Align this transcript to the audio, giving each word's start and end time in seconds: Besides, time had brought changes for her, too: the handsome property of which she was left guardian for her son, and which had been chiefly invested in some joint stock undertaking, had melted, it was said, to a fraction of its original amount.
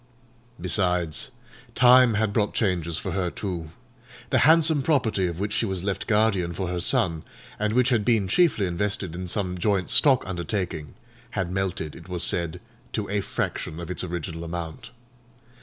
Besides, 0.59 1.29
time 1.75 2.15
had 2.15 2.33
brought 2.33 2.55
changes 2.55 2.97
for 2.97 3.11
her, 3.11 3.29
too: 3.29 3.69
the 4.31 4.39
handsome 4.49 4.81
property 4.81 5.27
of 5.27 5.39
which 5.39 5.53
she 5.53 5.67
was 5.67 5.83
left 5.83 6.07
guardian 6.07 6.53
for 6.55 6.69
her 6.69 6.79
son, 6.79 7.21
and 7.59 7.73
which 7.73 7.89
had 7.89 8.03
been 8.03 8.27
chiefly 8.27 8.65
invested 8.65 9.15
in 9.15 9.27
some 9.27 9.59
joint 9.59 9.91
stock 9.91 10.23
undertaking, 10.25 10.95
had 11.37 11.51
melted, 11.51 11.95
it 11.95 12.09
was 12.09 12.23
said, 12.23 12.59
to 12.93 13.07
a 13.11 13.21
fraction 13.21 13.79
of 13.79 13.91
its 13.91 14.03
original 14.03 14.43
amount. 14.43 14.89